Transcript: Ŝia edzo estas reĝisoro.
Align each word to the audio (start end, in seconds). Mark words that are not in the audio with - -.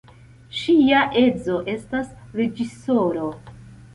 Ŝia 0.59 1.01
edzo 1.23 1.59
estas 1.73 2.09
reĝisoro. 2.39 3.29